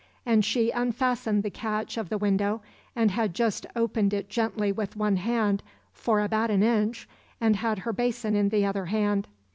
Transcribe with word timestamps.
And 0.25 0.43
she 0.43 0.71
unfastened 0.71 1.43
the 1.43 1.51
catch 1.51 1.95
of 1.95 2.09
the 2.09 2.17
window 2.17 2.63
and 2.95 3.11
had 3.11 3.35
just 3.35 3.67
opened 3.75 4.15
it 4.15 4.29
gently 4.31 4.71
with 4.71 4.95
one 4.95 5.17
hand, 5.17 5.61
for 5.93 6.21
about 6.21 6.49
an 6.49 6.63
inch, 6.63 7.07
and 7.39 7.57
had 7.57 7.77
her 7.85 7.93
basin 7.93 8.35
in 8.35 8.49
the 8.49 8.65
other 8.65 8.85
hand. 8.87 9.27